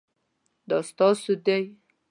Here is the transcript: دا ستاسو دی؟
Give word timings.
دا 0.69 0.77
ستاسو 0.89 1.31
دی؟ 1.45 1.63